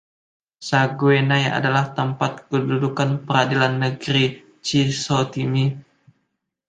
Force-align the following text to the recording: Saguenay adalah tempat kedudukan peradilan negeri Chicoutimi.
Saguenay 0.69 1.43
adalah 1.59 1.85
tempat 1.97 2.31
kedudukan 2.49 3.09
peradilan 3.25 3.73
negeri 3.83 4.25
Chicoutimi. 4.65 5.65